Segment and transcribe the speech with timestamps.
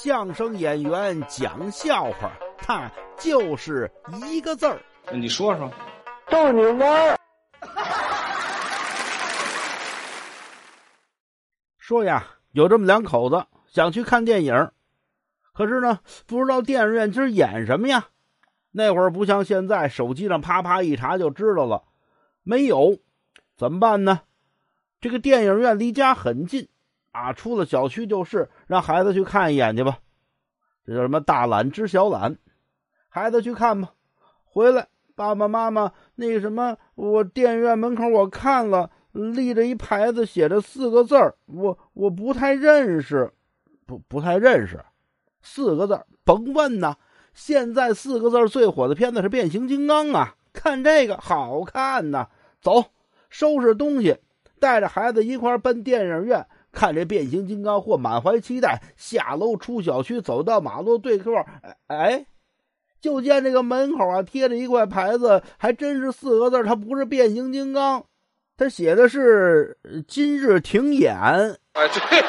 [0.00, 3.90] 相声演员讲笑话，他就是
[4.30, 4.80] 一个字儿。
[5.12, 5.68] 你说说，
[6.30, 7.18] 逗你玩儿。
[11.78, 14.70] 说呀，有这么两口子想去看电影，
[15.52, 18.06] 可是呢，不知道电影院今儿演什么呀？
[18.70, 21.82] 那会儿不像现在，手机上啪啪一查就知道了。
[22.44, 23.00] 没有，
[23.56, 24.20] 怎么办呢？
[25.00, 26.68] 这个电影院离家很近。
[27.12, 29.98] 啊，出了小区就是让孩子去看一眼去吧，
[30.84, 32.36] 这叫什么大懒知小懒，
[33.08, 33.92] 孩子去看吧，
[34.44, 43.32] 回来爸爸妈妈那什么，我电影院门口我看了立着一牌子，写着四个字儿，我我不太认识，
[43.86, 44.84] 不不太认识，
[45.42, 46.96] 四个字儿甭问呐，
[47.32, 52.28] 现在四个字最火的片子是变形金刚啊，看这个好看呐，
[52.60, 52.84] 走，
[53.28, 54.18] 收拾东西，
[54.60, 56.46] 带着孩子一块奔电影院。
[56.72, 61.32] 看这变形金刚，或满怀期待下楼出小区，走到马路对口，
[61.86, 62.26] 哎，
[63.00, 68.04] 就见这个门口啊贴着一块牌子，还真是四个字，它不是变形金刚，
[68.56, 71.16] 它写的是今日停演。
[71.16, 72.24] 哎，对。